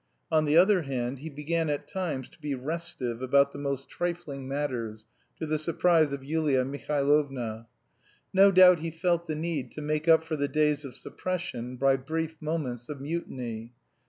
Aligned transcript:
On 0.31 0.45
the 0.45 0.57
other 0.57 0.81
hand, 0.81 1.19
he 1.19 1.29
began 1.29 1.69
at 1.69 1.87
times 1.87 2.27
to 2.29 2.41
be 2.41 2.55
restive 2.55 3.21
about 3.21 3.51
"the 3.51 3.59
most 3.59 3.87
trifling 3.87 4.47
matters," 4.47 5.05
to 5.37 5.45
the 5.45 5.59
surprise 5.59 6.11
of 6.11 6.23
Yulia 6.23 6.65
Mihailovna. 6.65 7.67
No 8.33 8.49
doubt 8.51 8.79
he 8.79 8.89
felt 8.89 9.27
the 9.27 9.35
need 9.35 9.71
to 9.73 9.81
make 9.83 10.07
up 10.07 10.23
for 10.23 10.35
the 10.35 10.47
days 10.47 10.85
of 10.85 10.95
suppression 10.95 11.75
by 11.77 11.97
brief 11.97 12.35
moments 12.41 12.89
of 12.89 12.99
mutiny. 12.99 13.73